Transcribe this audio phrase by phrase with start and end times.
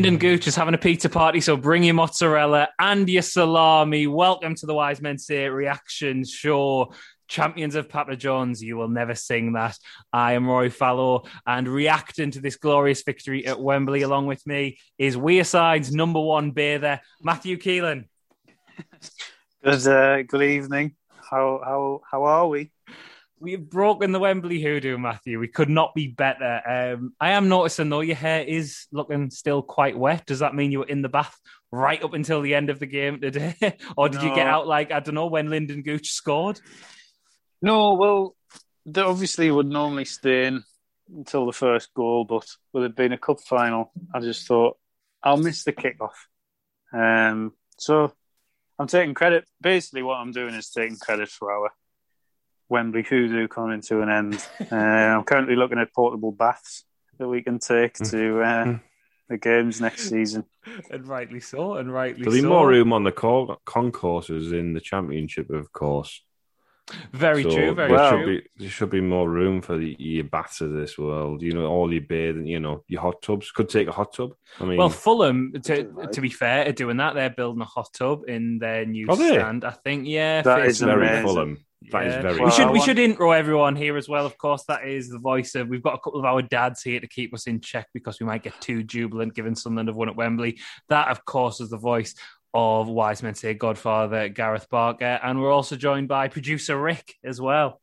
[0.00, 4.06] Lyndon Gooch is having a pizza party, so bring your mozzarella and your salami.
[4.06, 6.94] Welcome to the Wise Men Say Reaction Show.
[7.28, 9.76] Champions of Papa John's, you will never sing that.
[10.10, 14.78] I am Rory Fallow, and reacting to this glorious victory at Wembley along with me
[14.96, 18.08] is Wearside's number one bather, Matthew Keeling.
[19.62, 20.96] Good, uh, good evening.
[21.30, 22.72] How how how are we?
[23.40, 25.38] We've broken the Wembley hoodoo, Matthew.
[25.38, 26.60] We could not be better.
[26.68, 30.26] Um, I am noticing though your hair is looking still quite wet.
[30.26, 31.34] Does that mean you were in the bath
[31.72, 33.54] right up until the end of the game today,
[33.96, 36.60] or did you get out like I don't know when Lyndon Gooch scored?
[37.62, 38.36] No, well,
[38.84, 40.62] they obviously would normally stay in
[41.08, 44.76] until the first goal, but with it being a cup final, I just thought
[45.22, 46.12] I'll miss the kickoff.
[46.92, 48.12] Um, so
[48.78, 49.44] I'm taking credit.
[49.60, 51.70] Basically, what I'm doing is taking credit for our
[52.70, 54.46] Wembley hoodoo coming to an end.
[54.72, 56.84] uh, I'm currently looking at portable baths
[57.18, 58.78] that we can take to uh,
[59.28, 60.44] the games next season.
[60.90, 64.80] And rightly so, and rightly There'll be more room on the co- concourses in the
[64.80, 66.22] championship, of course.
[67.12, 67.74] Very So true.
[67.74, 68.40] Very there Well- should true.
[68.40, 71.42] be there should be more room for the, your baths of this world.
[71.42, 73.50] You know, all your bathing, you know, your hot tubs.
[73.52, 74.32] Could take a hot tub.
[74.58, 77.14] I mean, Well, Fulham, to, to be fair, are doing that.
[77.14, 79.64] They're building a hot tub in their new stand.
[79.64, 80.42] I think, yeah.
[80.42, 81.26] That facing is very amazing.
[81.26, 81.58] Fulham.
[81.92, 82.20] That is Yeah.
[82.22, 82.44] very.
[82.44, 84.26] we should we should intro everyone here as well.
[84.26, 85.68] Of course, that is the voice of.
[85.68, 88.26] We've got a couple of our dads here to keep us in check because we
[88.26, 90.58] might get too jubilant given Sunderland have won at Wembley.
[90.90, 92.14] That, of course, is the voice
[92.52, 97.40] of Wise Men Say Godfather Gareth Barker, and we're also joined by producer Rick as
[97.40, 97.80] well.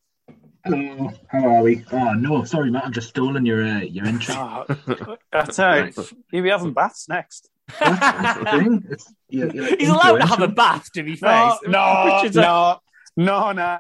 [0.63, 1.83] Hello, how are we?
[1.91, 2.85] Oh no, sorry, Matt.
[2.85, 4.35] I've just stolen your uh, your intro.
[4.37, 5.95] Oh, that's all right.
[6.31, 7.49] You'll be having baths next.
[7.79, 8.85] That's the thing.
[8.91, 10.91] It's, you- you like He's allowed to have a bath.
[10.93, 11.69] To be fair, No,
[12.05, 12.79] no, Richard's a- no,
[13.17, 13.79] no, no.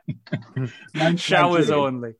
[0.93, 2.15] Mine- showers only.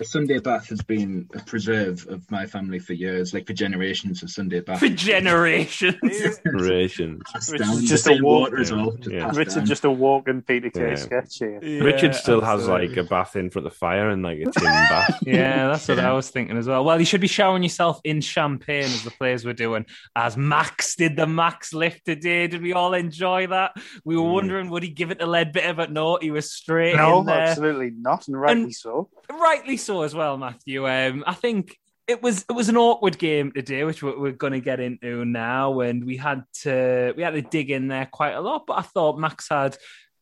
[0.00, 4.22] A Sunday bath has been a preserve of my family for years, like for generations
[4.22, 4.78] of Sunday bath.
[4.78, 5.96] for generations.
[6.44, 7.20] Generations.
[7.32, 7.70] Passed Which down.
[7.72, 8.92] is The just a walk- water as well.
[8.92, 9.30] Just Yeah.
[9.34, 9.66] Richard down.
[9.66, 10.94] just a walking Peter Kay Yeah.
[10.94, 11.60] sketch here.
[11.84, 14.52] Richard still has like a bath in front of the fire and like a tin
[14.62, 15.18] bath.
[15.26, 16.10] Yeah, that's what Yeah.
[16.10, 16.84] I was thinking as well.
[16.84, 19.84] Well, you should be showering yourself in champagne as the players were doing.
[20.14, 22.46] As Max did the Max lift today.
[22.46, 23.72] Did we all enjoy that?
[24.04, 24.32] We were Mm.
[24.32, 27.26] wondering would he give it a to Leadbitter, but no, he was straight No, in
[27.26, 27.40] there.
[27.40, 29.08] absolutely not, and rightly And- so.
[29.30, 30.88] Rightly so as well, Matthew.
[30.88, 34.54] Um, I think it was it was an awkward game today, which we're, we're going
[34.54, 38.32] to get into now, and we had to we had to dig in there quite
[38.32, 38.66] a lot.
[38.66, 39.76] But I thought Max had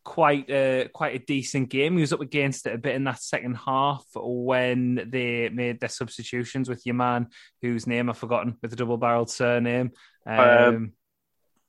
[0.04, 1.94] quite a quite a decent game.
[1.94, 5.88] He was up against it a bit in that second half when they made their
[5.88, 7.28] substitutions with your man,
[7.62, 9.92] whose name I've forgotten, with a double barreled surname.
[10.26, 10.92] Um, Um,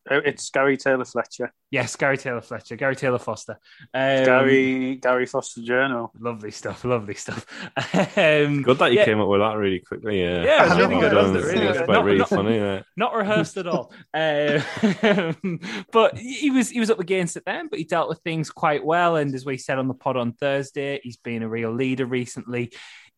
[0.09, 3.59] It's Gary Taylor Fletcher, yes, Gary Taylor Fletcher, Gary Taylor Foster,
[3.93, 6.11] um, Gary Gary Foster Journal.
[6.19, 7.45] Lovely stuff, lovely stuff.
[8.17, 9.05] Um, Good that you yeah.
[9.05, 10.21] came up with that really quickly.
[10.21, 11.15] Yeah, Yeah, it was really good, done.
[11.33, 11.43] wasn't it?
[11.53, 11.89] Really It's good.
[11.89, 12.55] Not- really not- funny.
[12.57, 12.81] Yeah.
[12.95, 13.93] not rehearsed at all.
[14.13, 15.59] Um,
[15.91, 18.83] but he was he was up against it then, but he dealt with things quite
[18.85, 19.15] well.
[19.17, 22.71] And as we said on the pod on Thursday, he's been a real leader recently.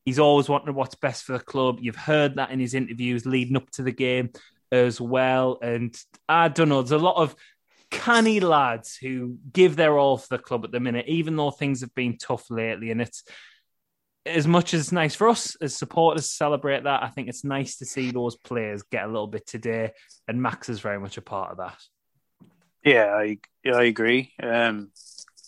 [0.06, 1.80] He's always wanted what's best for the club.
[1.82, 4.30] You've heard that in his interviews leading up to the game
[4.72, 5.58] as well.
[5.62, 5.96] And
[6.28, 7.36] I don't know, there's a lot of
[7.92, 11.82] canny lads who give their all for the club at the minute, even though things
[11.82, 12.92] have been tough lately.
[12.92, 13.24] And it's
[14.26, 17.78] as much as nice for us as supporters to celebrate that, I think it's nice
[17.78, 19.92] to see those players get a little bit today,
[20.28, 21.80] and Max is very much a part of that.
[22.84, 24.34] Yeah, I I agree.
[24.42, 24.92] Um,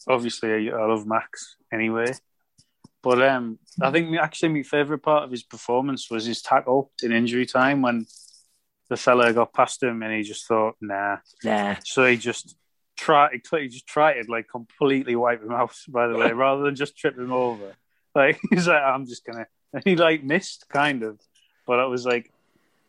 [0.07, 2.13] obviously, I, I love Max anyway,
[3.01, 7.11] but um, I think actually my favourite part of his performance was his tackle in
[7.11, 8.05] injury time when
[8.91, 11.15] the fella got past him and he just thought, nah.
[11.45, 11.75] Nah.
[11.85, 12.57] So he just
[12.97, 13.39] tried.
[13.49, 15.73] He just tried to like completely wipe him out.
[15.87, 17.73] By the way, rather than just trip him over,
[18.13, 19.47] like he's like, I'm just gonna.
[19.71, 21.21] And he like missed kind of,
[21.65, 22.33] but it was like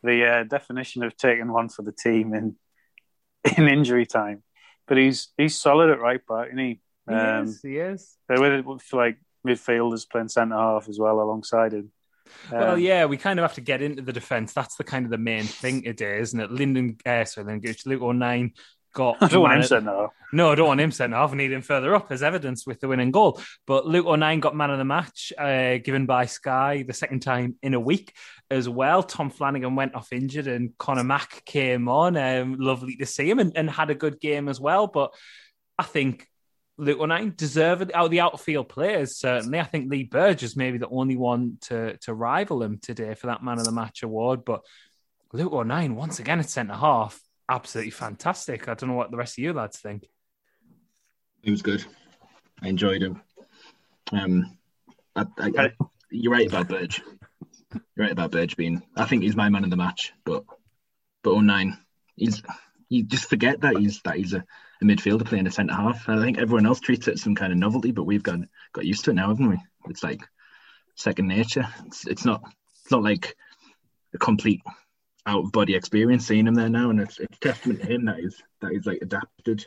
[0.02, 2.56] the uh, definition of taking one for the team in
[3.56, 4.42] in injury time.
[4.88, 7.62] But he's he's solid at right back, and he He um, is.
[7.62, 8.16] He is.
[8.28, 11.92] with, with like midfielders playing centre half as well alongside him.
[12.50, 14.52] Well, Um, yeah, we kind of have to get into the defence.
[14.52, 16.50] That's the kind of the main thing today, isn't it?
[16.50, 18.52] Lyndon, uh, sorry, Lyndon Gooch, Luke O'Nien
[18.94, 19.16] got.
[19.22, 20.10] I don't want him centre half.
[20.34, 21.32] No, I don't want him sent off.
[21.32, 23.38] I need him further up as evidence with the winning goal.
[23.66, 27.56] But Luke O'Nien got man of the match, uh, given by Sky the second time
[27.62, 28.14] in a week
[28.50, 29.02] as well.
[29.02, 32.16] Tom Flanagan went off injured and Connor Mack came on.
[32.16, 34.86] Um, lovely to see him and, and had a good game as well.
[34.86, 35.12] But
[35.78, 36.26] I think
[36.78, 39.60] Luke O'Nien deserved out of the outfield players, certainly.
[39.60, 43.28] I think Lee Burge is maybe the only one to, to rival him today for
[43.28, 44.44] that man of the match award.
[44.44, 44.62] But
[45.32, 48.68] Luke O'Nien, once again at centre half, absolutely fantastic.
[48.68, 50.06] I don't know what the rest of you lads think.
[51.42, 51.84] It was good.
[52.62, 53.20] I enjoyed him.
[54.12, 54.58] Um,
[55.14, 55.72] I, I, I,
[56.10, 57.02] you're right about Burge.
[57.72, 58.82] You're right about Burge being.
[58.96, 60.44] I think he's my man of the match, but
[61.22, 61.78] but O'Nien,
[62.16, 62.42] he's
[62.88, 64.44] you just forget that he's that he's a,
[64.82, 66.08] a midfielder playing the centre half.
[66.08, 68.40] I think everyone else treats it as some kind of novelty, but we've got
[68.72, 69.58] got used to it now, haven't we?
[69.88, 70.22] It's like
[70.96, 71.66] second nature.
[71.86, 72.42] It's it's not
[72.82, 73.36] it's not like
[74.14, 74.60] a complete
[75.24, 78.18] out of body experience seeing him there now, and it's it's testament to him that
[78.18, 79.64] he's that he's like adapted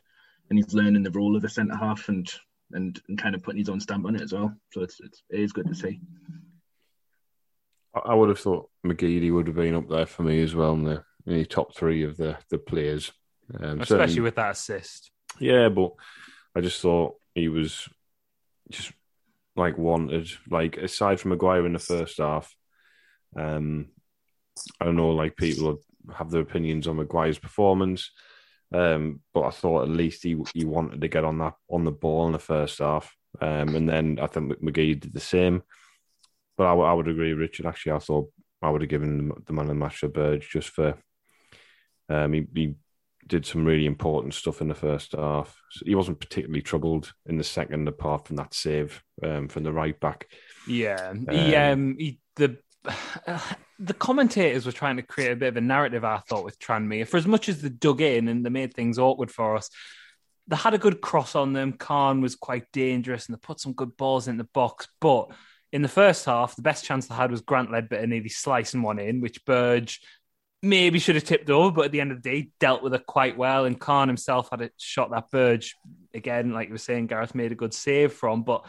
[0.49, 2.31] and he's learning the role of the centre half and,
[2.73, 4.53] and and kind of putting his own stamp on it as well.
[4.71, 5.99] So it's, it's it is good to see.
[7.95, 10.73] I- I would have thought McGeady would have been up there for me as well
[10.73, 13.11] in the, in the top three of the the players.
[13.59, 15.11] Um, especially with that assist.
[15.39, 15.93] Yeah, but
[16.55, 17.87] I just thought he was
[18.69, 18.91] just
[19.55, 20.29] like wanted.
[20.49, 22.53] Like aside from Maguire in the first half,
[23.35, 23.87] um,
[24.79, 25.11] I don't know.
[25.11, 25.81] Like people
[26.15, 28.11] have their opinions on Maguire's performance,
[28.73, 31.91] um, but I thought at least he he wanted to get on that on the
[31.91, 35.63] ball in the first half, um, and then I think McGee did the same.
[36.57, 37.65] But I would agree, Richard.
[37.65, 38.31] Actually, I thought
[38.61, 40.97] I would have given the man of the match to Burge just for
[42.07, 42.75] um, he, he
[43.27, 45.59] did some really important stuff in the first half.
[45.71, 49.73] So he wasn't particularly troubled in the second, apart from that save um, from the
[49.73, 50.27] right back.
[50.67, 52.57] Yeah, he, Um, um, he, the
[53.79, 56.03] the commentators were trying to create a bit of a narrative.
[56.03, 58.99] I thought with Tranmere, for as much as they dug in and they made things
[58.99, 59.69] awkward for us,
[60.47, 61.73] they had a good cross on them.
[61.73, 64.87] Khan was quite dangerous, and they put some good balls in the box.
[65.01, 65.31] But
[65.71, 68.99] in the first half, the best chance they had was Grant Leadbitter nearly slicing one
[68.99, 69.99] in, which Burge
[70.61, 73.05] maybe should have tipped over, but at the end of the day, dealt with it
[73.05, 73.65] quite well.
[73.65, 75.75] And Khan himself had a shot that Burge
[76.13, 78.43] again, like you were saying, Gareth made a good save from.
[78.43, 78.65] But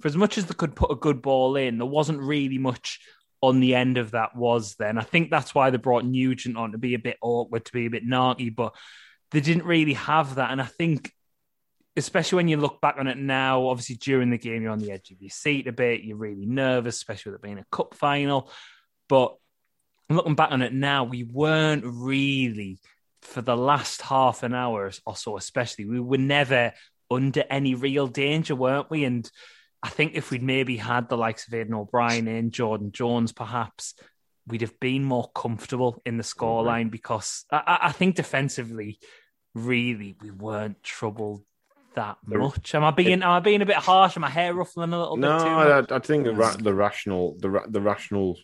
[0.00, 3.00] for as much as they could put a good ball in, there wasn't really much
[3.42, 4.96] on the end of that was then.
[4.96, 7.86] I think that's why they brought Nugent on to be a bit awkward, to be
[7.86, 8.74] a bit narky, but
[9.32, 10.50] they didn't really have that.
[10.50, 11.12] And I think,
[11.94, 14.92] especially when you look back on it now, obviously during the game, you're on the
[14.92, 17.94] edge of your seat a bit, you're really nervous, especially with it being a cup
[17.94, 18.50] final.
[19.10, 19.36] But
[20.08, 22.78] looking back on it now, we weren't really
[23.22, 26.72] for the last half an hour or so, especially, we were never
[27.10, 29.04] under any real danger, weren't we?
[29.04, 29.28] And
[29.82, 33.94] I think if we'd maybe had the likes of Aiden O'Brien in, Jordan Jones, perhaps,
[34.46, 36.44] we'd have been more comfortable in the mm-hmm.
[36.44, 38.98] scoreline because I, I- I think defensively,
[39.54, 41.42] really, we weren't troubled
[41.94, 42.74] that much.
[42.74, 44.16] Am I being am I being a bit harsh?
[44.16, 45.96] Am my hair ruffling a little No, bit too I.
[45.96, 48.36] I think the, ra- the rational, the ra- the rational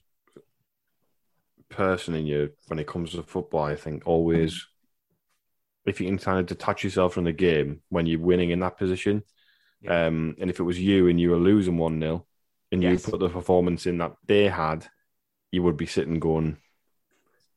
[1.71, 4.67] person in you when it comes to football, I think always,
[5.87, 8.77] if you can kind of detach yourself from the game when you're winning in that
[8.77, 9.23] position,
[9.81, 10.07] Yeah.
[10.07, 12.27] um, and if it was you and you were losing one 0
[12.71, 13.09] and you Yes.
[13.09, 14.87] put the performance in that they had,
[15.51, 16.59] you would be sitting going,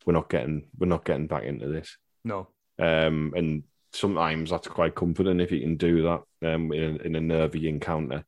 [0.05, 2.47] "We're not getting, we're not getting back into this." No.
[2.79, 6.23] Um, and sometimes that's quite comforting if you can do that
[6.53, 8.25] um, in, in a nervy encounter.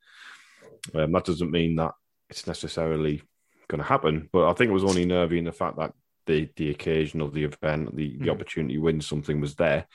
[0.93, 1.93] Um, that doesn't mean that
[2.29, 3.24] it's necessarily
[3.67, 5.93] going to happen, but I think it was only nervy in the fact that
[6.25, 8.31] the the occasion of the event, the, the Mm.
[8.31, 9.86] opportunity to win something was there,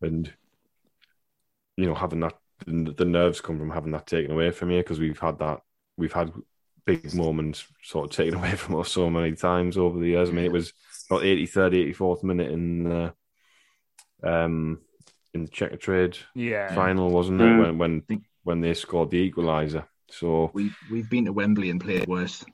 [0.00, 0.32] and
[1.76, 2.34] you know having that
[2.66, 5.60] the, the nerves come from having that taken away from you because we've had that
[5.96, 6.32] we've had
[6.84, 10.30] big moments sort of taken away from us so many times over the years.
[10.30, 10.72] I mean, it was
[11.10, 13.14] about 83rd, 84th minute in the
[14.22, 14.80] um
[15.34, 16.74] in the Checkatrade Yeah.
[16.74, 17.44] final, wasn't it?
[17.44, 17.78] Mm.
[17.78, 19.86] When when when they scored the equaliser.
[20.10, 22.44] So We we've been to Wembley and played worse.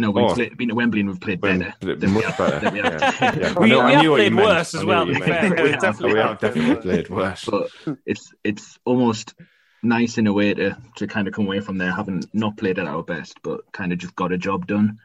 [0.00, 0.34] No, we've Oh.
[0.34, 1.94] played, been to Wembley and we've played when, better.
[1.96, 2.58] than we much have- better.
[2.60, 3.00] than we have.
[3.00, 3.54] Yeah, yeah.
[3.60, 5.54] We- know- we have knew played worse I as well, what you to be meant.
[5.56, 5.64] fair.
[5.64, 6.28] We have, definitely we have.
[6.30, 7.44] have definitely played worse.
[7.44, 7.70] but
[8.06, 9.34] it's it's almost
[9.82, 12.78] nice in a way to to kind of come away from there having not played
[12.78, 14.98] at our best, but kind of just got a job done.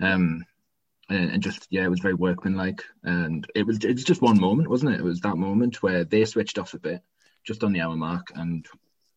[0.00, 0.44] Um,
[1.08, 4.68] and, and just yeah, it was very workmanlike, and it was it's just one moment,
[4.68, 5.00] wasn't it?
[5.00, 7.02] It was that moment where they switched off a bit,
[7.44, 8.66] just on the hour mark, and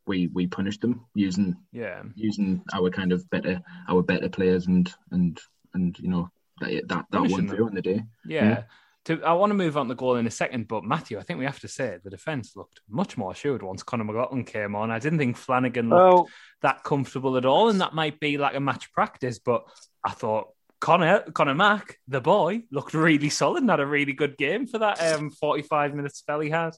[0.07, 2.03] we we punished them using Yeah.
[2.15, 5.39] using our kind of better our better players and and
[5.73, 6.29] and you know
[6.61, 7.55] that that, that Punishing won them.
[7.55, 8.03] through on the day.
[8.25, 8.45] Yeah.
[8.49, 8.63] Yeah.
[9.05, 11.37] To, I want to move on to goal in a second, but Matthew, I think
[11.37, 14.89] we have to say the defence looked much more assured once Conor McLaughlin came on.
[14.89, 16.29] I didn't think Flanagan looked Well,
[16.63, 19.37] that comfortable at all, and that might be like a match practice.
[19.37, 19.63] But
[20.03, 20.47] I thought
[20.81, 24.79] Connor Connor Mack, the boy, looked really solid and had a really good game for
[24.79, 26.73] that um, forty-five minute spell he had.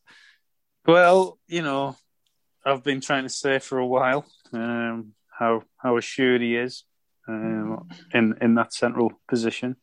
[0.86, 1.96] well, you know,
[2.68, 6.84] I've been trying to say for a while um, how how assured he is
[7.28, 9.76] um, in in that central position.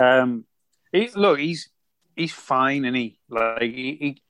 [0.00, 0.44] Um,
[0.92, 1.68] he, look, he's
[2.16, 4.22] he's fine, and he like he, he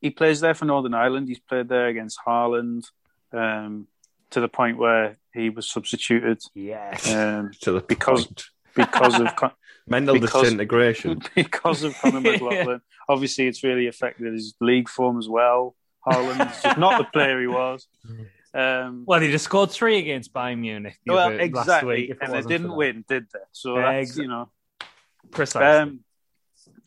[0.00, 1.28] he plays there for Northern Ireland.
[1.28, 2.84] He's played there against Haaland
[3.32, 3.86] um,
[4.30, 7.12] to the point where he was substituted Yes.
[7.12, 8.44] um, To the Because- point.
[8.74, 9.52] because of Con-
[9.88, 11.20] mental because- disintegration.
[11.34, 12.80] because of Conor McLaughlin.
[13.08, 15.74] Obviously, it's really affected his league form as well.
[16.06, 17.86] Haaland's just not the player he was.
[18.52, 20.98] Um, well, he just scored three against Bayern Munich.
[21.06, 23.38] the well, exactly, week, and they didn't win, did they?
[23.52, 24.50] So Yeah, that's you know.
[25.30, 25.68] Precisely.
[25.68, 26.00] um,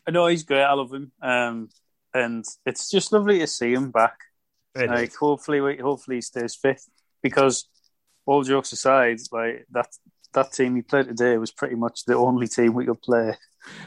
[0.09, 0.63] no, he's great.
[0.63, 1.69] I love him, um,
[2.13, 4.17] and it's just lovely to see him back.
[4.75, 5.15] It like, is.
[5.15, 6.81] hopefully, we- hopefully he stays fit.
[7.21, 7.69] Because
[8.25, 9.87] all jokes aside, like that
[10.33, 13.37] that team he played today was pretty much the only team we could play.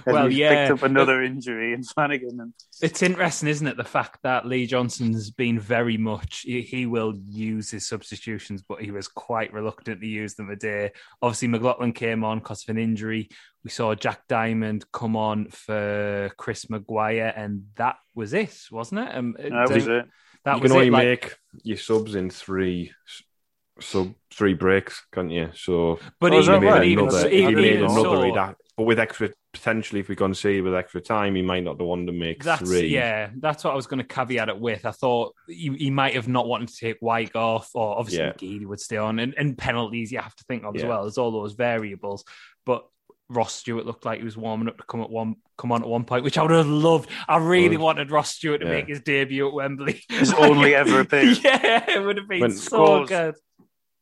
[0.06, 0.68] And Well, he's yeah.
[0.68, 3.76] picked up another injury in Flanagan, and It's interesting, isn't it?
[3.76, 8.80] The fact that Lee Johnson's been very much, he, he will use his substitutions, but
[8.82, 10.92] he was quite reluctant to use them a day.
[11.22, 13.28] Obviously, McLaughlin came on because of an injury.
[13.64, 19.14] We saw Jack Diamond come on for Chris Maguire, and that was it, wasn't it?
[19.14, 20.06] Um, that was it.
[20.44, 20.92] That you was can only it.
[20.92, 23.22] Like, make your subs in three s-
[23.84, 25.50] sub three breaks, can't you?
[25.54, 27.20] So but Oh, even, that he made even, another.
[27.22, 27.94] so, He even, made another.
[28.00, 31.84] so, but with extra potentially, if we concede with extra time, he might not the
[31.84, 32.86] one to make That's three.
[32.88, 33.30] yeah.
[33.36, 34.84] That's what I was going to caveat it with.
[34.86, 38.32] I thought he, he might have not wanted to take Wyke off, or obviously Yeah.
[38.32, 41.02] McGeady would stay on, and, and penalties you have to think of as well.
[41.02, 42.24] There's all those variables,
[42.64, 42.86] but
[43.28, 45.88] Ross Stewart looked like he was warming up to come at one come on at
[45.88, 47.10] one point, which I would have loved.
[47.26, 47.80] I really Good.
[47.80, 48.72] wanted Ross Stewart to Yeah.
[48.74, 50.00] make his debut at Wembley.
[50.08, 51.42] His only ever appearance.
[51.42, 53.08] yeah, it would have been When- so Scores.
[53.08, 53.34] good.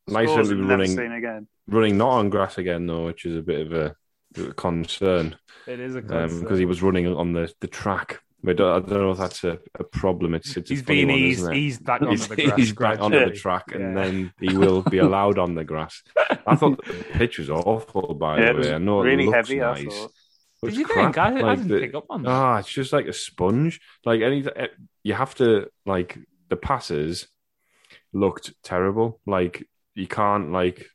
[0.07, 1.47] Nice Scores of him and never running seen again.
[1.67, 3.95] running not on grass again though, which is a bit of a,
[4.37, 5.37] a concern
[5.67, 6.57] It is a concern because concern.
[6.59, 8.21] he was running on the, the track.
[8.43, 10.35] But I don't know if that's a, a problem.
[10.35, 11.57] It's, it's a He's funny being one, eased, isn't it?
[11.57, 12.57] eased back onto He's, the grass.
[12.57, 13.39] he's back onto the gradually.
[13.39, 16.03] track, and then he will be allowed on the grass.
[16.45, 18.73] I thought the pitch was awful, by Yeah, the way.
[18.75, 19.59] I know really it looks heavy.
[19.59, 20.07] Nice.
[20.63, 21.15] Did you crap.
[21.15, 21.17] think?
[21.17, 22.29] I, I Like didn't the- pick up on that.
[22.29, 23.79] Ah, it's just like a sponge.
[24.05, 24.67] Like any, eh,
[25.03, 26.17] you have to like
[26.49, 27.27] the passes
[28.13, 29.19] looked terrible.
[29.25, 30.87] Like you can't like.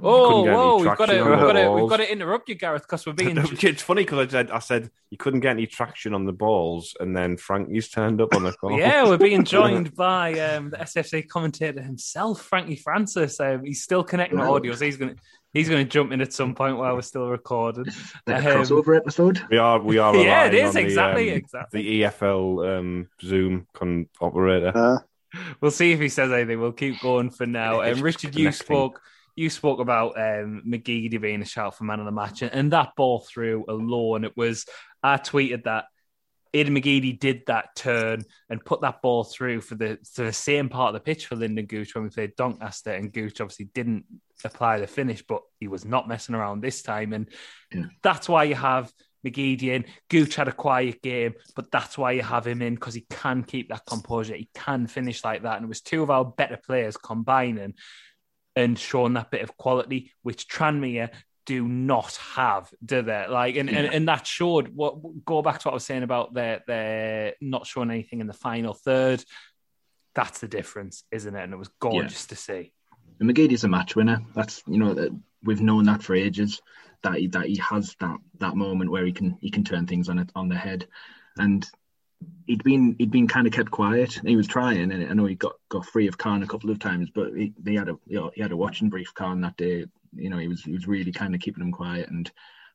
[0.00, 0.76] Oh, couldn't get any whoa!
[0.76, 3.36] We've got to, we've got to, we've got to interrupt you, Gareth, because we're being.
[3.62, 6.94] it's funny because I said I said you couldn't get any traction on the balls,
[7.00, 8.78] and then Frankie's turned up on the call.
[8.78, 13.40] Yeah, we're being joined by um, the SFC commentator himself, Frankie Francis.
[13.40, 14.54] Um, he's still connecting Wow.
[14.54, 15.20] audio, so he's going to
[15.52, 17.86] he's going to jump in at some point while we're still recording.
[18.26, 19.42] Like a Um, crossover episode.
[19.50, 19.80] we are.
[19.80, 20.14] We are.
[20.22, 21.82] Yeah, it is on exactly, the, um, exactly.
[21.82, 24.72] the EFL um, Zoom con- operator.
[24.74, 24.98] Uh,
[25.60, 26.58] We'll see if he says anything.
[26.58, 27.80] We'll keep going for now.
[27.80, 28.98] It's Um, Richard, you spoke.
[29.38, 32.96] You spoke about um, McGeady being a shout for man of the match, and, that
[32.96, 34.24] ball through alone.
[34.24, 34.66] It was
[35.02, 35.84] I tweeted that
[36.52, 40.68] Aiden McGeady did that turn and put that ball through for the for the same
[40.68, 44.06] part of the pitch for Lyndon Gooch when we played Doncaster, and Gooch obviously didn't
[44.44, 47.28] apply the finish, but he was not messing around this time, and
[47.72, 47.84] Yeah.
[48.02, 48.92] that's why you have
[49.24, 49.84] McGeady in.
[50.08, 53.44] Gooch had a quiet game, but that's why you have him in because he can
[53.44, 54.34] keep that composure.
[54.34, 57.74] He can finish like that, and it was two of our better players combining
[58.58, 61.10] and showing that bit of quality, which Tranmere
[61.46, 63.26] do not have, do they?
[63.28, 63.92] Like, and, and, Yeah.
[63.92, 67.66] and that showed what go back to what I was saying about their their not
[67.66, 69.24] showing anything in the final third.
[70.14, 71.42] That's the difference, isn't it?
[71.42, 72.72] And it was gorgeous to see.
[73.20, 74.20] And McGeady's a match winner.
[74.34, 76.60] That's you know that we've known that for ages.
[77.02, 80.08] That he, that he has that that moment where he can he can turn things
[80.08, 80.88] on it on the head,
[81.38, 81.64] and
[82.46, 84.20] he'd been he'd been kind of kept quiet.
[84.24, 86.78] He was trying, and I know he got, got free of Khan a couple of
[86.78, 89.86] times, but he, had a you know, he had a watching brief Khan that day.
[90.14, 92.30] You know he was he was really kind of keeping him quiet and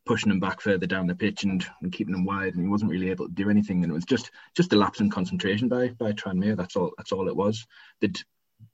[0.05, 2.91] pushing him back further down the pitch and, and keeping him wide, and he wasn't
[2.91, 3.83] really able to do anything.
[3.83, 6.55] And it was just just a lapse in concentration by by Tranmere.
[6.55, 6.91] That's all.
[6.97, 7.65] That's all it was.
[8.01, 8.17] They'd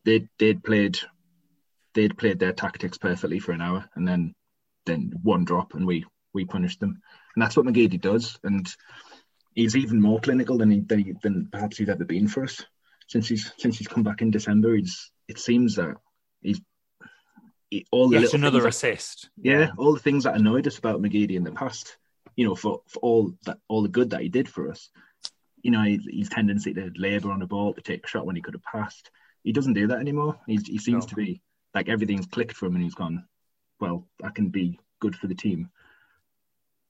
[0.06, 1.00] they they'd played
[1.94, 4.36] they'd played their tactics perfectly for an hour, and then
[4.86, 7.02] then one drop, and we we punished them.
[7.36, 8.38] And that's what McGeady does.
[8.44, 8.68] And
[9.60, 12.64] he's even more clinical than he, than, he, than perhaps he's ever been for us
[13.08, 14.76] since he's since he's come back in December.
[14.76, 15.96] He's it seems that
[16.42, 16.62] he's
[17.70, 19.30] he, all the Yet another things that- assist.
[19.42, 21.98] yeah, all the things that annoyed us about McGeady in the past,
[22.36, 24.90] you know, for, for all that all the good that he did for us,
[25.62, 28.36] you know, his, his tendency to labour on the ball, to take a shot when
[28.36, 29.12] he could have passed,
[29.44, 30.40] he doesn't do that anymore.
[30.48, 31.10] He's, he seems No.
[31.10, 31.42] to be
[31.76, 33.26] like everything's clicked for him, and he's gone.
[33.80, 35.70] Well, I can be good for the team.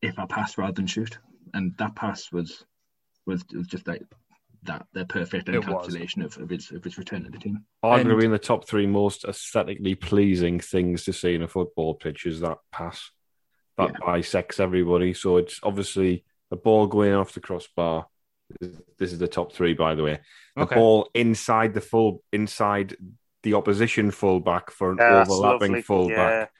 [0.01, 1.17] if I pass rather than shoot,
[1.53, 2.63] and that pass was
[3.25, 4.01] was, was just like
[4.63, 7.63] that the perfect encapsulation of, of his of his return to the team.
[7.83, 11.93] Arguably And- in the top three most aesthetically pleasing things to see in a football
[11.95, 13.11] pitch is that pass
[13.77, 14.05] that Yeah.
[14.05, 15.13] bisects everybody.
[15.13, 18.07] So it's obviously a ball going off the crossbar.
[18.59, 20.19] This is the top three, by the way.
[20.57, 20.75] The Okay.
[20.75, 22.97] ball inside the full inside
[23.43, 25.81] the opposition fullback for an Yeah, overlapping lovely.
[25.83, 26.51] fullback.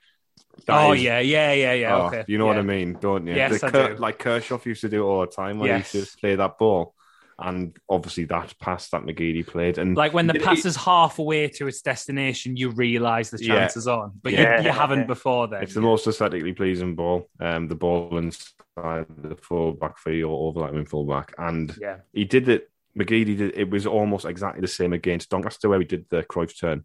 [0.66, 1.96] That oh is- yeah, yeah, yeah, yeah.
[1.96, 2.58] oh, okay, you know what.
[2.58, 3.36] I mean, don't you?
[3.36, 4.00] Yes, The I Ker- do.
[4.02, 5.92] Like Kershaw used to do it all the time when Yes.
[5.92, 6.94] he used to play that ball.
[7.42, 9.78] And obviously that pass that McGeady played.
[9.78, 13.56] And Like when the It- pass is halfway to its destination, you realise the Yeah.
[13.60, 14.60] chances on, but Yeah.
[14.60, 15.64] you, you haven't before then.
[15.64, 17.30] It's the most aesthetically pleasing ball.
[17.40, 22.26] Um, the ball inside the full back for your overlapping full back, and yeah, he
[22.26, 22.70] did it.
[22.98, 23.56] McGeady did.
[23.58, 26.84] It was almost exactly the same against Doncaster, where he did the Cruyff turn.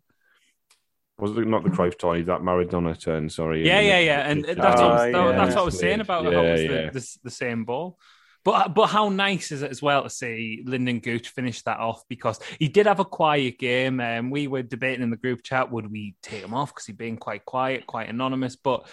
[1.19, 1.77] Was it not the hmm.
[1.77, 2.25] Cruyff turn?
[2.27, 3.29] That Maradona turn.
[3.29, 3.67] Sorry.
[3.67, 4.29] yeah, yeah, yeah.
[4.29, 6.41] And the- that's, what, I was- that- that's what I was saying about how Yeah,
[6.41, 6.91] it's the, yeah.
[6.91, 7.99] the, the same ball.
[8.45, 12.03] But but how nice is it as well to see Lyndon Gooch finish that off
[12.11, 14.01] because he did have a quiet game.
[14.01, 16.99] And we were debating in the group chat would we take him off because he'd
[16.99, 18.87] been quite quiet, quite anonymous, but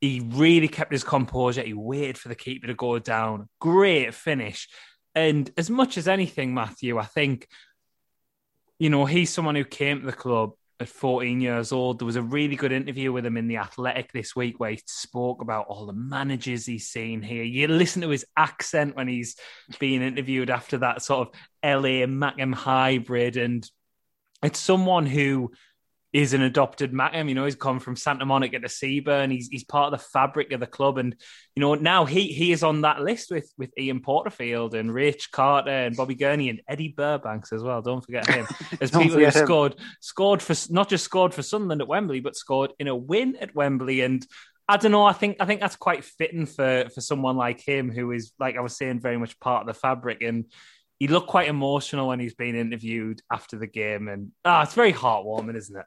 [0.00, 1.62] he really kept his composure.
[1.62, 3.48] He waited for the keeper to go down.
[3.60, 4.68] Great finish.
[5.12, 7.48] And as much as anything, Matthew, I think,
[8.78, 11.98] you know, he's someone who came to the club at 14 years old.
[11.98, 14.80] There was a really good interview with him in The Athletic this week where he
[14.86, 17.42] spoke about all the managers he's seen here.
[17.42, 19.36] You listen to his accent when he's
[19.78, 23.36] being interviewed after that sort of LA Mackem hybrid.
[23.36, 23.68] And
[24.42, 25.50] it's someone who
[26.12, 27.28] is an adopted Mackem.
[27.28, 29.30] You know, he's come from Santa Monica to Seaburn.
[29.30, 31.14] He's he's part of the fabric of the club, and
[31.54, 35.30] you know now he he is on that list with with Ian Porterfield and Raich
[35.30, 37.82] Carter and Bobby Gurney and Eddie Burbanks as well.
[37.82, 38.46] Don't forget him.
[38.80, 42.72] As people who scored scored for not just scored for Sunderland at Wembley, but scored
[42.78, 44.26] in a win at Wembley and.
[44.70, 45.06] I don't know.
[45.06, 48.54] I think I think that's quite fitting for for someone like him, who is like
[48.58, 50.20] I was saying, very much part of the fabric.
[50.20, 50.44] And
[50.98, 54.92] he looked quite emotional when he's been interviewed after the game, and ah, it's very
[54.92, 55.86] heartwarming, isn't it?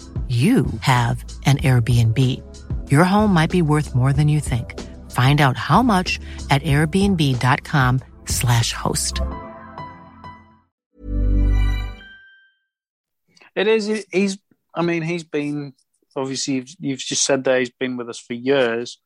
[0.31, 2.17] you have an Airbnb.
[2.89, 4.79] Your home might be worth more than you think.
[5.11, 9.19] Find out how much at airbnb.com/slash host.
[13.55, 14.05] It is.
[14.09, 14.37] He's.
[14.73, 15.73] I mean, he's been.
[16.15, 19.01] Obviously, you've, you've just said that he's been with us for years,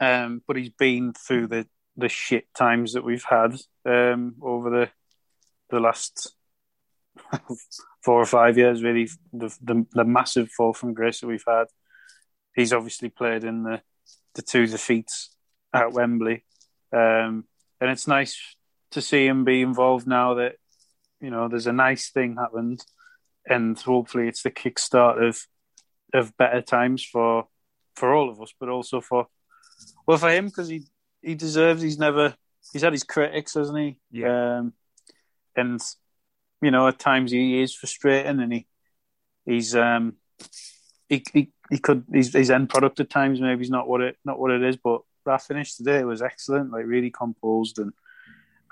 [0.00, 4.88] um, but he's been through the the shit times that we've had um, over the
[5.68, 6.34] the last
[8.04, 8.82] four or five years.
[8.82, 11.66] Really, the, the the massive fall from grace that we've had.
[12.54, 13.82] He's obviously played in the
[14.34, 15.30] the two defeats
[15.72, 16.44] at Wembley,
[16.92, 17.44] um,
[17.80, 18.56] and it's nice
[18.92, 20.56] to see him be involved now that
[21.20, 22.84] you know there's a nice thing happened
[23.46, 25.46] and hopefully it's the kickstart of
[26.12, 27.48] of better times for
[27.96, 29.26] for all of us, but also for
[30.06, 30.84] well for him because he
[31.22, 31.82] he deserves.
[31.82, 32.34] He's never
[32.72, 33.98] he's had his critics, hasn't he?
[34.10, 34.58] Yeah.
[34.58, 34.72] Um,
[35.56, 35.80] and
[36.64, 38.66] you know at times he is frustrating, and he
[39.46, 40.14] he's um
[41.08, 44.16] he he, he could his, his end product at times maybe he's not what it
[44.24, 47.92] not what it is, but that finish today it was excellent, like really composed, and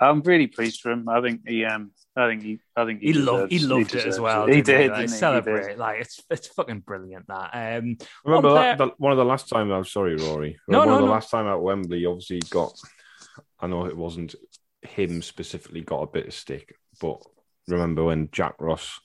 [0.01, 1.09] I'm really pleased for him.
[1.09, 4.07] I think he um I think he I think He loved he deserves- loved it
[4.07, 4.47] as well.
[4.47, 4.69] He didn't.
[4.69, 5.03] Like, didn't he?
[5.03, 5.79] He celebrate did.
[5.79, 7.51] like it's it's fucking brilliant that.
[7.55, 10.59] Um, Remember one that, player- the, one of the last time I'm sorry, Rory.
[10.69, 11.13] No, one no, of the no.
[11.13, 12.73] last time at Wembley, obviously he got.
[13.61, 14.35] I know it wasn't
[14.83, 17.23] him specifically got a bit of stick, but
[17.69, 19.01] remember when Jack Ross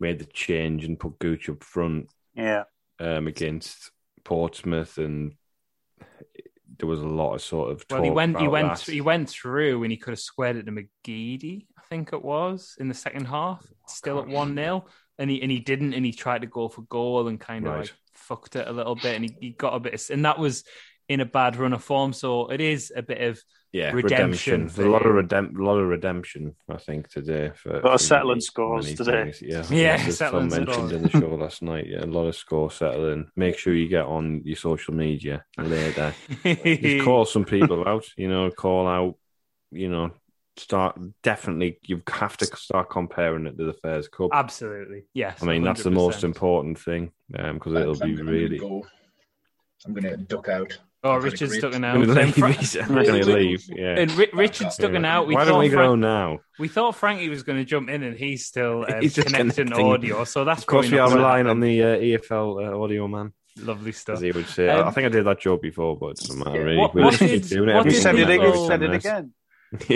[0.00, 2.64] made the change and put Gooch up front Yeah.
[3.00, 3.90] um, against
[4.24, 5.34] Portsmouth, and
[6.78, 7.84] there was a lot of sort of.
[7.90, 8.90] well, he talk went he went that.
[8.92, 12.76] he went through and he could have squared it to McGeady, I think it was
[12.80, 14.86] in the second half, still at one 0
[15.18, 17.72] and he and he didn't, and he tried to go for goal and kind of
[17.72, 17.80] Right.
[17.82, 20.38] like fucked it a little bit, and he, he got a bit, of, and that
[20.38, 20.64] was
[21.08, 22.12] in a bad run of form.
[22.12, 23.38] So it is a bit of
[23.72, 24.84] Yeah, Redemption redemption.
[24.86, 26.54] A lot of for- redemp, a lot of redemption.
[26.68, 29.32] I think today for lot of for settling scores today.
[29.32, 31.86] things, Yeah, Yeah, there's settling some mentioned in the show last night.
[31.88, 33.30] Yeah, a lot of score settling.
[33.36, 36.14] Make sure you get on your social media later.
[36.44, 38.06] Just call some people out.
[38.16, 39.16] You know, call out.
[39.72, 40.12] You know,
[40.56, 41.78] start definitely.
[41.82, 44.30] You have to start comparing it to the Fairs Cup.
[44.32, 45.42] absolutely yes.
[45.42, 48.58] I mean, that's the most important thing um, because it'll I'm be gonna really.
[48.58, 48.86] Go.
[49.86, 50.78] I'm going to duck out.
[51.04, 52.06] Oh, I've had a Richard's great- stuck I'm out.
[52.06, 52.34] gonna leave.
[52.34, 53.64] Fra- He's gonna leave.
[53.68, 53.98] Yeah.
[53.98, 55.26] and Ri- Richard's stuck out.
[55.26, 56.40] We Why don't we Frank- go now?
[56.58, 59.66] We thought Frankie was going to jump in, and he's still um, He's just connecting
[59.66, 59.86] connecting.
[59.86, 60.24] audio.
[60.24, 63.06] So that's Of course, we probably are not relying on the uh, EFL uh, audio
[63.06, 64.14] man, lovely stuff.
[64.16, 64.68] as he would say.
[64.70, 66.64] Um, I think I did that joke before, but it doesn't matter.
[66.64, 66.76] Really.
[66.78, 67.72] What- we what just keep doing it.
[67.74, 68.30] what every did said it, time.
[68.30, 69.32] again- people- you said it again.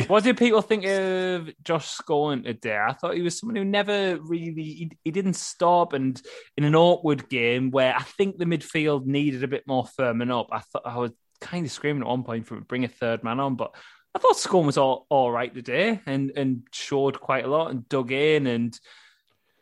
[0.09, 2.79] What did people think of Josh Scowen today?
[2.79, 6.21] I thought he was someone who never really he, he didn't stop, and
[6.57, 10.49] in an awkward game where I think the midfield needed a bit more firming up.
[10.53, 13.41] I thought I was kind of screaming at one point for bring a third man
[13.41, 13.75] on, but
[14.15, 17.89] I thought Scowen was all, all right today and and showed quite a lot and
[17.89, 18.79] dug in and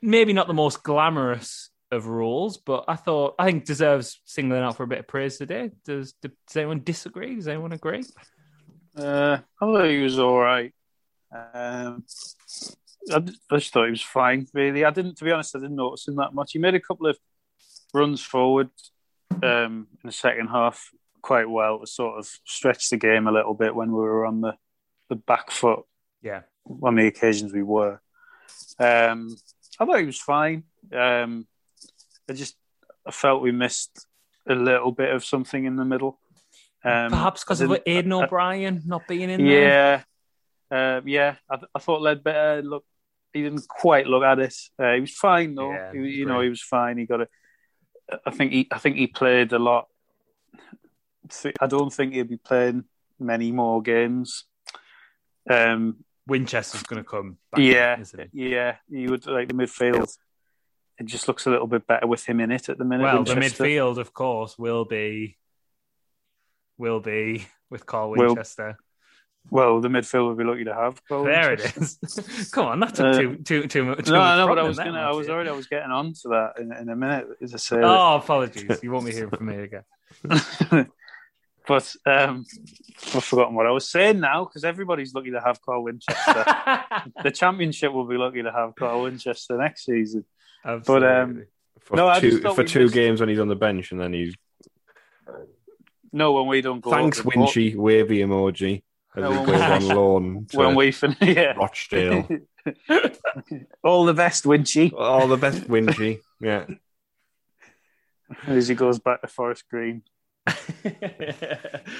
[0.00, 4.76] maybe not the most glamorous of roles, but I thought I think deserves singling out
[4.76, 5.70] for a bit of praise today.
[5.84, 7.34] Does does anyone disagree?
[7.34, 8.02] Does anyone agree?
[8.96, 10.72] Uh, I thought he was all right.
[11.32, 12.04] Um,
[13.12, 13.16] I,
[13.50, 14.46] I just thought he was fine.
[14.54, 15.16] Really, I didn't.
[15.18, 16.52] To be honest, I didn't notice him that much.
[16.52, 17.18] He made a couple of
[17.92, 18.70] runs forward
[19.42, 20.90] um, in the second half
[21.22, 24.40] quite well to sort of stretch the game a little bit when we were on
[24.40, 24.54] the
[25.08, 25.84] the back foot
[26.22, 26.42] Yeah.
[26.82, 28.00] on the occasions we were.
[28.78, 29.36] Um,
[29.78, 30.64] I thought he was fine.
[30.92, 31.46] Um,
[32.28, 32.56] I just
[33.06, 34.06] I felt we missed
[34.48, 36.18] a little bit of something in the middle.
[36.84, 40.02] Um, Perhaps because of didn't- Aiden I- O'Brien not being in there.
[40.70, 41.36] yeah, uh, yeah.
[41.50, 42.84] I, I thought Leadbitter look.
[43.32, 44.54] He didn't quite look at it.
[44.78, 45.72] Uh, he was fine though.
[45.72, 46.96] Yeah, He- you know, he was fine.
[46.98, 47.28] He got a.
[48.24, 48.68] I think he.
[48.70, 49.88] I think he played a lot.
[51.60, 52.84] I don't think he'll be playing
[53.18, 54.44] many more games.
[55.50, 57.60] Um, Winchester's going to come back.
[57.60, 58.50] yeah, Isn't he?
[58.50, 58.76] yeah.
[58.88, 60.16] He would like the midfield.
[60.98, 63.02] It just looks a little bit better with him in it at the minute.
[63.04, 65.36] Well, the midfield, of course, will be
[66.78, 68.76] will be with Carl Will- Winchester.
[69.48, 71.00] Well, the midfield would be lucky to have.
[71.06, 72.22] Carl there it Winchester.
[72.40, 72.50] is.
[72.52, 74.04] Come on, that's took Uh, too too too much.
[74.06, 74.98] too No, much no, but I was gonna.
[75.00, 75.48] I was already.
[75.50, 77.28] I was getting on to that in, in a minute.
[77.40, 78.80] As I say, Oh, apologies.
[78.82, 79.84] You won't be hearing from me again.
[81.68, 82.44] but um,
[83.14, 86.44] I've forgotten what I was saying now because everybody's lucky to have Carl Winchester.
[87.22, 90.24] the championship will be lucky to have Carl Winchester next season.
[90.64, 91.44] Absolutely.
[91.80, 94.12] for No, I two for two missed- games when he's on the bench, and then
[94.12, 94.34] he's
[96.12, 96.90] No, when we don't go.
[96.90, 98.82] thanks up Winchy wavy emoji
[99.14, 101.52] as No, he when goes we- on loan to When we fin- yeah.
[101.52, 102.28] Rochdale.
[103.84, 106.20] All the best, Winchy, All the best, Winchy.
[106.40, 106.66] Yeah,
[108.46, 110.02] as he goes back to Forest Green.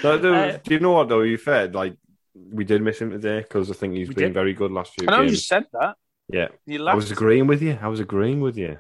[0.03, 1.23] No, do, Uh, do you know what though?
[1.23, 1.97] You fair like
[2.35, 4.35] we did miss him today because I think he's been did.
[4.35, 5.97] very good last few I know you said that.
[6.29, 7.79] Yeah, I was agreeing with you.
[7.81, 8.79] I was agreeing with you,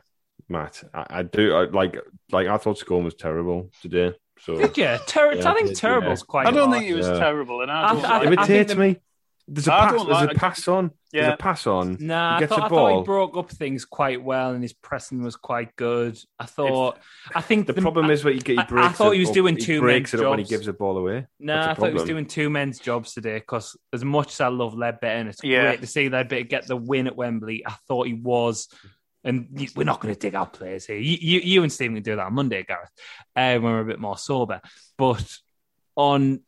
[0.48, 0.82] Matt.
[0.92, 1.96] I, I do I, like
[2.32, 4.14] like I thought Scowen was terrible today.
[4.38, 4.96] So Did you?
[5.06, 6.26] Ter- Yeah, I think did, terrible's yeah.
[6.28, 6.46] quite.
[6.46, 6.78] I don't harsh.
[6.80, 7.18] think he was Yeah.
[7.18, 9.00] terrible, and I I- don't I- like I- imitates think me.
[9.48, 9.92] There's a I pass.
[9.92, 10.90] don't There's a pass on.
[11.12, 11.32] There's Yeah.
[11.34, 11.98] a pass on.
[12.00, 14.60] Nah, He I gets thought, the I thought he broke up things quite well, and
[14.60, 16.18] his pressing was quite good.
[16.40, 16.98] I thought.
[17.32, 19.56] I think The problem is that he, he I- I thought he was up- doing
[19.56, 21.28] two breaks men's it up when he gives the ball away.
[21.38, 24.48] No, I thought he was doing two men's jobs today because as much as I
[24.48, 25.62] love Leadbitter and it's Yeah.
[25.62, 28.66] great to see Leadbitter get the win at Wembley, I thought he was.
[29.26, 30.96] And we're not going to dig out players here.
[30.96, 32.92] You, you, you and Stephen can do that on Monday, Gareth,
[33.34, 34.60] uh, when we're a bit more sober.
[34.96, 35.36] But
[35.96, 36.42] on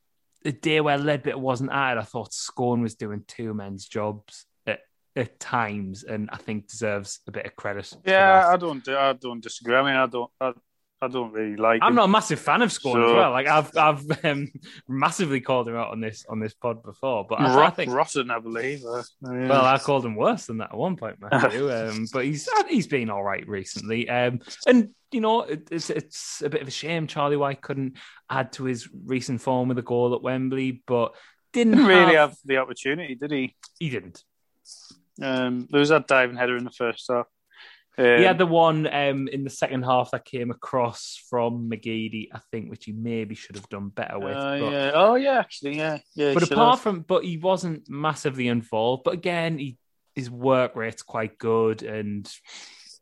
[0.44, 4.46] the day where Leadbitter wasn't at it, I thought Scowen was doing two men's jobs
[4.64, 4.80] at,
[5.16, 7.92] at times, and I think deserves a bit of credit.
[8.04, 8.48] Yeah.
[8.48, 8.88] I don't.
[8.88, 9.74] I don't disagree.
[9.74, 10.30] I mean, I don't.
[10.40, 10.52] I,
[11.00, 11.80] I don't really like.
[11.82, 11.96] I'm him.
[11.96, 13.30] not a massive fan of Scowen as well.
[13.30, 14.50] Like I've I've um,
[14.88, 18.30] massively called him out on this on this pod before, but I, I think rotten,
[18.30, 18.82] I believe.
[18.84, 19.48] Uh, yeah.
[19.48, 21.72] well, I called him worse than that at one point, Matthew.
[21.72, 26.42] um, but he's he's been all right recently, um, and you know it, it's it's
[26.42, 27.96] a bit of a shame Charlie Wyke couldn't
[28.28, 31.14] add to his recent form with a goal at Wembley, but
[31.52, 33.54] didn't, didn't really have, have the opportunity, did he?
[33.78, 34.24] he didn't.
[35.22, 37.26] Um, there was that diving header in the first half.
[37.98, 42.28] Um, he had the one um, in the second half that came across from McGeady,
[42.32, 44.36] I think, which he maybe should have done better with.
[44.36, 44.90] uh, but- yeah.
[44.94, 46.32] Oh yeah, actually, yeah, yeah.
[46.34, 46.80] but apart have.
[46.80, 49.02] from, but he wasn't massively involved.
[49.04, 49.76] But again, he
[50.14, 52.30] his work rate's quite good, and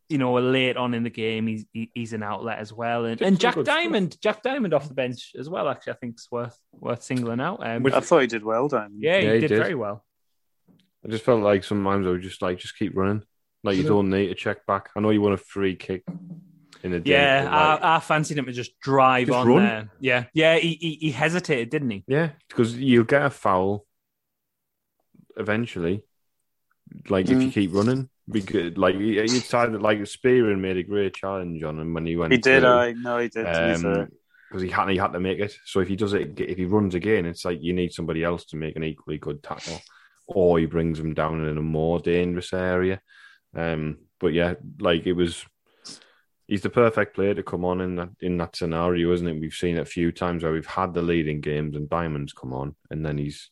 [0.08, 3.04] you know, late on in the game, he's he, he's an outlet as well.
[3.04, 3.76] And, and Jack good stuff.
[3.76, 5.68] Diamond, Jack Diamond off the bench as well.
[5.68, 7.66] Actually, I think it's worth worth singling out.
[7.66, 8.94] Um, I thought he did well, Dan.
[8.98, 9.58] yeah, he, Yeah, he did, did.
[9.58, 10.04] very well.
[11.04, 13.22] I just felt like sometimes I would just like just keep running.
[13.66, 14.90] Like you don't need to check back.
[14.96, 16.04] I know you want a free kick
[16.84, 17.10] in a day.
[17.10, 19.62] Yeah, but, like- I, I fancied him to just drive Just on run.
[19.64, 19.90] there.
[20.00, 22.04] Yeah, yeah, he, he, he hesitated, didn't he?
[22.06, 23.84] Yeah, because you'll get a foul
[25.36, 26.02] eventually.
[27.08, 27.52] Like if you Mm.
[27.52, 31.92] keep running, because like you you tried like Spearing made a great challenge on him
[31.94, 32.32] when he went.
[32.32, 32.60] He did.
[32.62, 33.44] through, I know he did.
[33.44, 34.16] to be
[34.48, 35.52] because he had he had to make it.
[35.64, 38.44] So if he does it, if he runs again, it's like you need somebody else
[38.46, 39.80] to make an equally good tackle,
[40.28, 43.00] or he brings him down in a more dangerous area.
[43.56, 45.44] Um, but yeah, like it was.
[46.46, 49.40] He's the perfect player to come on in that in that scenario, isn't it?
[49.40, 52.52] We've seen it a few times where we've had the leading games and Diamonds come
[52.52, 53.50] on, and then he's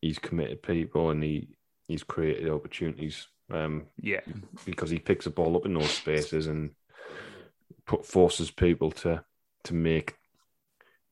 [0.00, 1.48] he's committed people and he
[1.86, 4.20] he's created opportunities um, Yeah,
[4.64, 6.70] because he picks the ball up in those spaces and
[7.86, 9.22] put forces people to
[9.64, 10.14] to make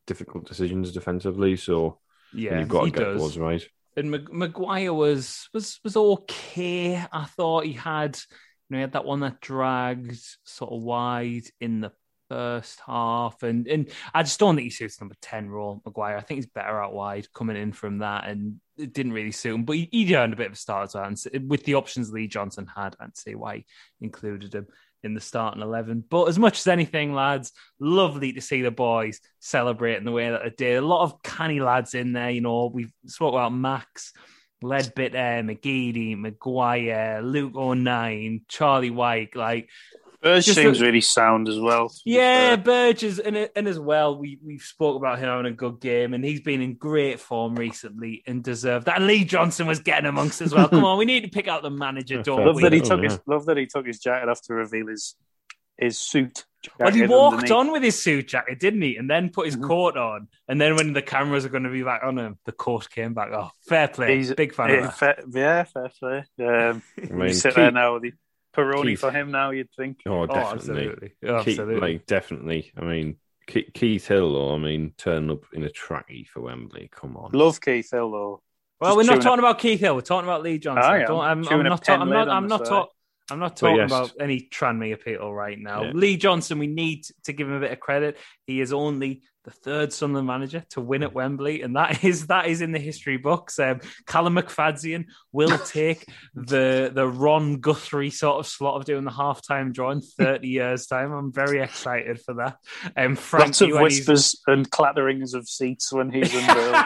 [0.07, 1.57] difficult decisions defensively.
[1.57, 1.99] So
[2.33, 3.21] yeah, you've got to get does.
[3.21, 3.67] those right.
[3.97, 7.03] And Mag- Maguire was was was okay.
[7.11, 11.45] I thought he had, you know, he had that one that dragged sort of wide
[11.61, 11.93] in the
[12.29, 15.81] first half, and and I just don't think he suits number ten role.
[15.85, 19.33] Maguire, I think he's better out wide coming in from that, and it didn't really
[19.33, 19.65] suit him.
[19.65, 22.13] But he, he earned a bit of a start as well, and with the options
[22.13, 23.65] Lee Johnson had, I'd see why he
[24.05, 24.67] included him
[25.03, 26.05] in the starting 11.
[26.09, 30.43] But as much as anything, lads, lovely to see the boys celebrating the way that
[30.43, 30.77] they did.
[30.77, 32.71] A lot of canny lads in there, you know.
[32.73, 34.13] We spoke about Max,
[34.63, 39.37] Leadbitter, McGeady, Maguire, Luke O'Nien, Charlie Wyke.
[39.37, 39.69] Like,
[40.23, 41.89] Burge seems a- really sound as well.
[41.89, 42.57] to be yeah, fair.
[42.59, 46.25] Burgess, and and as well, we we spoke about him having a good game, and
[46.25, 48.97] he's been in great form recently and deserved that.
[48.99, 50.69] And Lee Johnson was getting amongst as well.
[50.69, 52.63] Come on, we need to pick out the manager, don't fair Love we?
[52.63, 53.09] that he Oh, took yeah.
[53.11, 55.15] his love that he took his jacket off to reveal his
[55.79, 56.45] his suit.
[56.81, 57.53] Well, he walked underneath.
[57.53, 58.97] on with his suit jacket, didn't he?
[58.97, 59.69] And then put his Mhm.
[59.69, 60.27] coat on.
[60.49, 63.15] And then when the cameras are going to be back on him, the coat came
[63.15, 63.29] back.
[63.33, 64.17] Oh, fair play.
[64.17, 64.95] He's- Big fan Yeah, of that.
[64.97, 66.25] fair, yeah, fair play.
[66.45, 68.13] Um, I mean, you sit there Keith- now, the
[68.57, 69.51] Peroni Keith- for him now.
[69.51, 70.01] You'd think.
[70.07, 70.53] Oh, Oh, definitely.
[70.55, 71.13] absolutely.
[71.25, 71.81] Oh, Keith, absolutely.
[71.93, 72.73] like definitely.
[72.77, 73.17] I mean,
[73.47, 74.55] Ke- Keith Hill, though.
[74.55, 76.89] I mean, turn up in a trackie for Wembley.
[76.93, 77.31] Come on.
[77.33, 78.43] Love Keith Hill though.
[78.81, 79.95] well, just we're not chewing talking about Keith Hill.
[79.95, 80.83] We're talking about Lee Johnson.
[80.85, 81.07] I am.
[81.07, 81.85] Don't- I'm, I'm not.
[81.85, 82.29] ta- I'm not.
[82.29, 82.69] I'm not side.
[82.69, 82.91] talking.
[83.29, 83.91] I'm not talking yes.
[83.91, 85.83] about any Tranmere people right now.
[85.83, 85.91] Yeah.
[85.95, 88.19] Lee Johnson, we need to give him a bit of credit.
[88.47, 92.47] He is only the third Sunderland manager to win at Wembley, and that is that
[92.47, 93.59] is in the history books.
[93.59, 96.05] Um, Callum McFadzean will take
[96.35, 100.87] the the Ron Guthrie sort of slot of doing the halftime draw in 30 years'
[100.87, 101.13] time.
[101.13, 102.59] I'm very excited for that.
[102.97, 106.77] Um, Frankie, Lots of whispers and clatterings of seats when he's unveiled.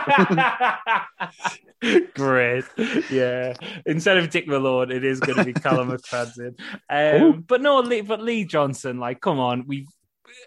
[2.14, 2.64] Great.
[3.10, 3.54] Yeah.
[3.86, 6.60] Instead of Dick Malone, it is going to be Callum McFadzean.
[6.90, 9.66] Um, but no, Lee, but Lee Johnson, like, come on.
[9.66, 9.88] We've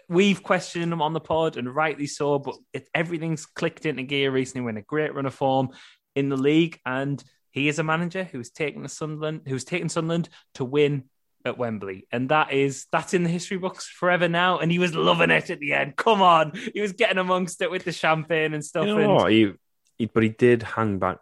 [0.08, 4.30] we've questioned him on the pod, and rightly so, but it, everything's clicked into gear
[4.30, 4.62] recently.
[4.62, 5.70] We're in a great run of form
[6.14, 10.28] in the league, and he is a manager who's taken the Sunderland, who's taken Sunderland
[10.54, 11.04] to win
[11.44, 14.58] at Wembley, and that is that's in the history books forever now.
[14.58, 15.94] And he was loving it at the end.
[15.96, 18.86] Come on, he was getting amongst it with the champagne and stuff.
[18.86, 19.30] You and know what?
[19.32, 19.52] He,
[19.98, 21.18] he, but he did hang back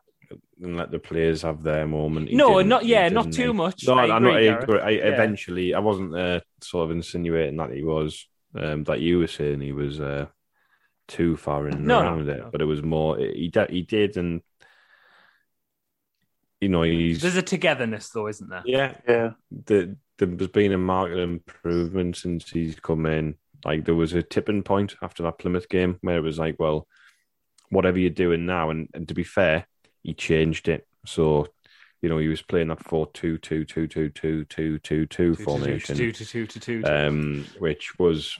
[0.62, 2.28] and let the players have their moment.
[2.28, 3.86] He No, didn't- yeah, not too much.
[3.86, 4.18] No, I I.
[4.18, 4.80] I agree.
[4.80, 5.08] I, Yeah.
[5.08, 8.26] Eventually, I wasn't uh, sort of insinuating that he was.
[8.54, 10.26] Um, that you were saying he was uh,
[11.08, 12.48] too far in and No, no, around it, no.
[12.52, 13.18] but it was more.
[13.18, 13.70] He did.
[13.70, 14.42] He did, and
[16.60, 18.62] you know, he's There's a togetherness, though, isn't there?
[18.64, 18.94] yeah.
[19.08, 19.30] yeah.
[19.66, 23.34] The, there's been a marked improvement since he's come in.
[23.64, 26.86] Like there was a tipping point after that Plymouth game where it was like, well,
[27.70, 29.66] whatever you're doing now, and, and to be fair,
[30.02, 30.86] he changed it.
[31.06, 31.48] So,
[32.02, 35.34] you know, he was playing that 4 2 2 2 2 2 2 2 2
[35.36, 35.96] formation,
[36.84, 38.36] um, which was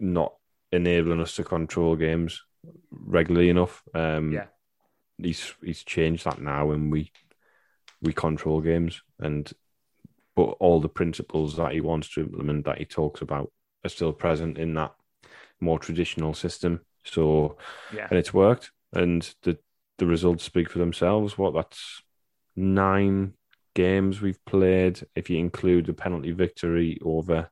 [0.00, 0.34] not
[0.72, 2.42] enabling us to control games
[2.90, 3.82] regularly enough.
[3.94, 4.46] Um, yeah.
[5.18, 7.12] He's he's changed that now, and we
[8.02, 9.50] we control games, and
[10.34, 13.52] but all the principles that he wants to implement that he talks about
[13.84, 14.92] are still present in that
[15.60, 16.80] more traditional system.
[17.04, 17.56] So,
[17.94, 18.08] yeah.
[18.10, 19.58] and it's worked, and the
[19.98, 21.38] the results speak for themselves.
[21.38, 22.02] What that's
[22.56, 23.34] nine
[23.74, 25.04] games we've played.
[25.14, 27.50] If you include the penalty victory over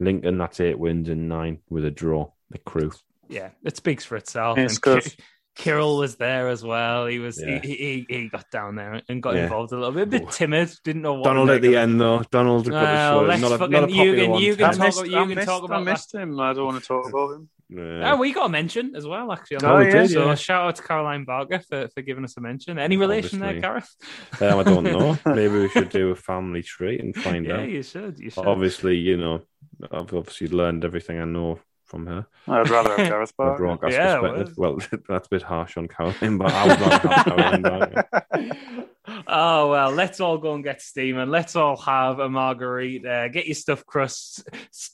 [0.00, 2.30] Lincoln, that's eight wins and nine with a draw.
[2.50, 2.92] The crew.
[3.28, 4.58] Yeah, it speaks for itself.
[4.58, 5.14] It's and good.
[5.56, 7.06] Kyril was there as well.
[7.06, 7.60] He was Yeah.
[7.62, 9.44] he, he he got down there and got Yeah.
[9.44, 10.02] involved a little bit.
[10.02, 11.24] A bit timid, didn't know what.
[11.24, 12.22] Donald at the make end though.
[12.30, 14.42] Donald got Well, his let's not a, fucking- not a you can- one.
[14.42, 16.40] you I can talk missed, about- you can missed, talk I about missed him.
[16.40, 17.48] I don't want to talk about him.
[17.76, 18.12] Yeah.
[18.12, 19.58] Oh, we got a mention as well, actually.
[19.58, 19.92] on Oh, that.
[19.92, 20.34] yeah, so yeah.
[20.34, 22.78] shout out to Caroline Barker for, for giving us a mention.
[22.78, 23.60] Any relation Obviously.
[23.60, 23.96] there, Gareth?
[24.40, 25.18] Um, I don't know.
[25.34, 27.68] Maybe we should do a family tree and find Yeah, out.
[27.68, 28.18] you should.
[28.18, 28.46] You should.
[28.46, 29.42] Obviously, you know,
[29.90, 31.58] I've obviously learned everything I know
[31.94, 32.26] from her.
[32.48, 33.58] I'd rather have Gareth A Barker.
[33.58, 34.54] broadcast Yeah, perspective.
[34.56, 34.78] Well,
[35.08, 38.04] that's a bit harsh on Caroline, but I would rather have Caroline Barker.
[39.26, 41.28] Oh well, let's all go and get steaming.
[41.28, 43.28] Let's all have a margarita.
[43.32, 44.42] Get your stuffed crusts.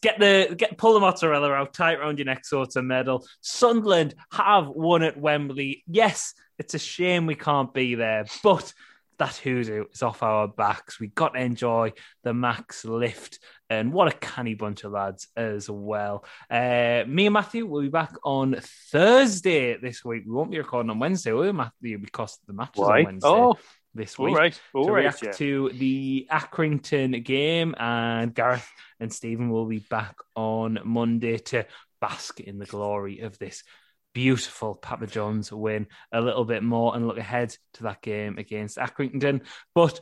[0.02, 2.82] Get the get pull the mozzarella out, tie it around your neck so it's a
[2.82, 3.24] medal.
[3.40, 5.84] Sunderland have won at Wembley.
[5.86, 8.72] Yes, it's a shame we can't be there, but
[9.20, 10.98] that hoodoo is off our backs.
[10.98, 11.92] We got to enjoy
[12.24, 13.38] the max lift.
[13.70, 16.24] And what a canny bunch of lads as well.
[16.50, 18.56] Uh, me and Matthew will be back on
[18.90, 20.24] Thursday this week.
[20.26, 21.98] We won't be recording on Wednesday, will we, Matthew?
[21.98, 23.56] Because the match is on Wednesday Oh,
[23.94, 24.60] this week right.
[24.74, 25.00] All to right.
[25.02, 25.32] react Yeah.
[25.32, 27.74] to the Accrington game.
[27.78, 31.64] And Gareth and Stephen will be back on Monday to
[32.00, 33.62] bask in the glory of this
[34.12, 38.78] beautiful Papa John's win a little bit more and look ahead to that game against
[38.78, 39.42] Accrington.
[39.76, 40.00] But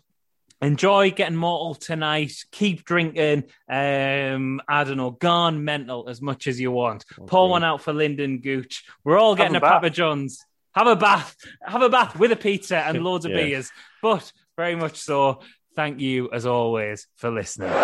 [0.60, 2.32] enjoy getting mortal tonight.
[2.50, 3.44] Keep drinking.
[3.68, 7.04] Um, I don't know, gone mental as much as you want.
[7.26, 8.84] Pour one out for Lyndon Gooch.
[9.04, 9.68] We're all Have getting a a.
[9.70, 10.44] Papa John's.
[10.74, 11.36] Have a bath.
[11.64, 13.38] Have a bath with a pizza and loads of Yeah.
[13.44, 13.70] beers.
[14.02, 15.40] But very much so.
[15.76, 17.70] Thank you as always for listening.